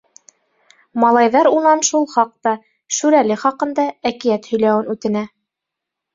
[1.03, 2.55] Малайҙар унан шул хаҡта,
[3.01, 5.25] шүрәле хаҡында, әкиәт һөйләүен үтенә.